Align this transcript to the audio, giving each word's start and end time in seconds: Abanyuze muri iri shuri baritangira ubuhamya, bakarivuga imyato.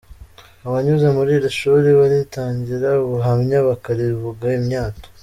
Abanyuze 0.67 1.07
muri 1.15 1.31
iri 1.37 1.49
shuri 1.59 1.89
baritangira 1.99 2.89
ubuhamya, 3.05 3.57
bakarivuga 3.67 4.45
imyato. 4.59 5.07